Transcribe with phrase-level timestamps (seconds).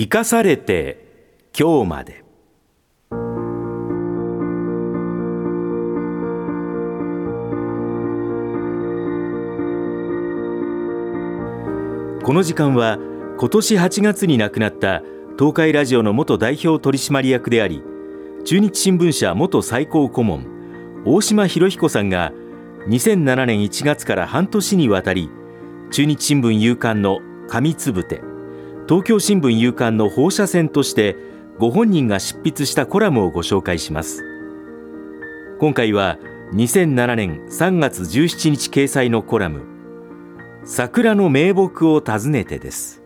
[0.00, 0.96] 生かされて
[1.54, 2.24] 今日まで。
[12.22, 12.98] この時間は
[13.38, 15.02] 今年8月に亡くなった
[15.38, 17.82] 東海ラジオの元代表取締役であり
[18.46, 22.32] 中日新聞社元最高顧問大島博彦さんが
[22.88, 25.28] 2007年1月から半年にわたり
[25.90, 28.29] 中日新聞夕刊の紙つぶて
[28.90, 31.14] 東京新聞夕刊の放射線として
[31.60, 34.24] ご本人が執筆したコラムをご紹介します。
[35.60, 36.18] 今回は
[36.54, 39.62] 2007年3月17日掲載のコラム
[40.64, 43.00] 桜の名木を訪ねてです。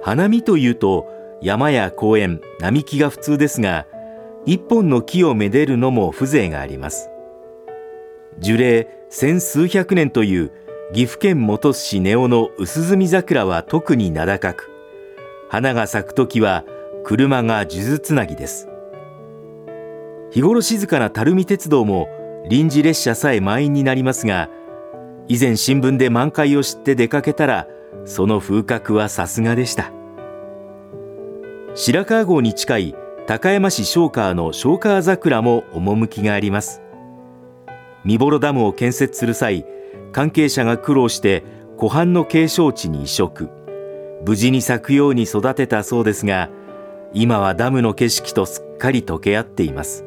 [0.00, 1.08] 花見というと
[1.42, 3.84] 山や公園並木が普通ですが
[4.46, 7.10] 一本の木をめでるのも風情があります。
[8.38, 14.70] 樹齢千数百年という岐阜県本巣市根尾の薄墨桜は特に名高く
[15.48, 16.64] 花が咲く時は
[17.04, 18.68] 車が数珠つなぎです。
[20.30, 22.08] 日頃静かな垂水鉄道も
[22.48, 24.50] 臨時列車さえ満員になりますが
[25.28, 27.66] 以前新聞で満開を知って出かけたら
[28.04, 29.90] その風格はさすがでした。
[31.74, 32.94] 白川郷に近い
[33.26, 36.82] 高山市小川の小川桜も趣があります。
[38.04, 39.64] 三幌ダムを建設する際
[40.14, 41.42] 関係者が苦労して
[41.76, 43.50] 湖畔の景勝地に移植。
[44.24, 46.50] 無事に咲くように育てたそうですが
[47.12, 50.04] 今はダムの景色とすっかり溶け合っています。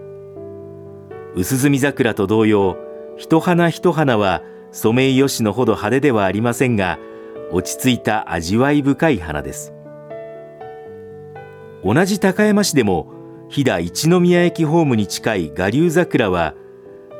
[1.35, 2.77] 薄墨桜と同様
[3.17, 6.97] 一花一花はソメイヨシノほど派手ではありませんが
[7.51, 9.73] 落ち着いた味わい深い花です。
[11.83, 13.11] 同じ高山市でも
[13.49, 16.53] 飛騨一宮駅ホームに近い我流桜は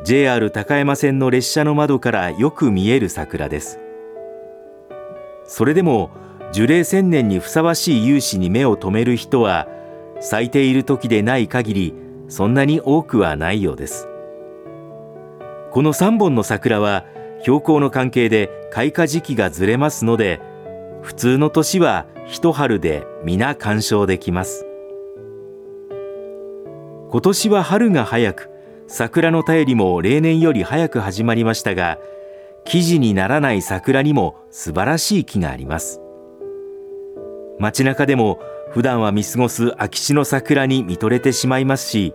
[0.08, 3.78] JR 高山線の列車の窓からよく見える桜です。
[5.44, 6.12] それでも
[6.54, 9.67] 樹齢千年にふさわしい有志に目を留める人は
[10.22, 11.94] 咲いている時でない限り
[12.30, 14.08] そんなに多くはないようです。
[15.72, 17.04] この3本の桜は
[17.42, 20.40] 標高の関係で開花時期がずれますので
[21.02, 24.66] 普通の年は一春で皆鑑賞できます。
[27.10, 28.57] 今年は春が早く
[28.87, 31.98] 桜の便りも例年より早く始まりましたが
[32.65, 36.02] 記事にならない桜にも素晴らしい木があります。
[37.59, 38.39] 街中でも
[38.71, 42.14] 普段は見過ごす秋地の桜に見とれてしまいますし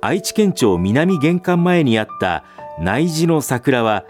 [0.00, 2.44] 愛知県庁南玄関前にあった
[2.80, 4.04] 内地の桜は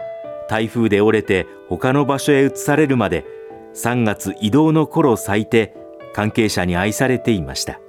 [0.49, 3.25] 台風で折れて他の場所へ移されるまで
[3.75, 5.75] 3月移動の頃咲いて
[6.13, 7.79] 関係者に愛されていました。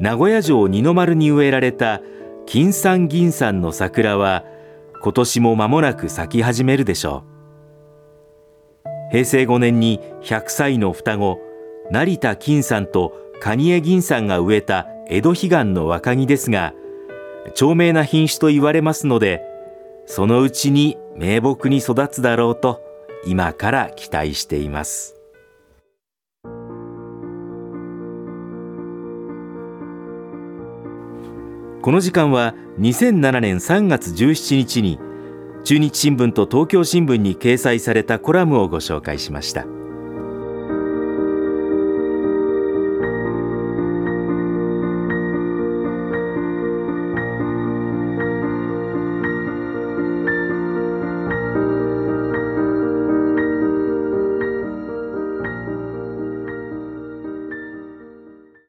[0.00, 2.00] 名古屋城二の丸に植えられた
[2.46, 4.44] 金山銀山の桜は
[5.02, 8.90] 今年も間もなく咲き始めるでしょう。
[9.12, 11.38] 平成5年に100歳の双子
[11.90, 13.12] 成田金さんと
[13.42, 16.72] 蟹江銀さんが植えた江戸彼岸の若木ですが
[17.54, 19.42] 長命な品種と言われますので
[20.06, 22.80] そのうちに名木に育つだろうと
[23.26, 25.19] 今から期待しています。
[31.82, 34.98] この時間は2007年3月17日に
[35.64, 39.64] 中日新聞と東京新聞に掲載されたコラムをご紹介しました。